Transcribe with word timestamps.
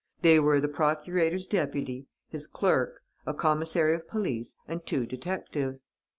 They 0.23 0.39
were 0.39 0.59
the 0.59 0.67
procurator's 0.67 1.45
deputy, 1.45 2.07
his 2.27 2.47
clerk, 2.47 3.03
a 3.27 3.35
commissary 3.35 3.93
of 3.93 4.07
police 4.07 4.57
and 4.67 4.83
two 4.83 5.05
detectives. 5.05 5.85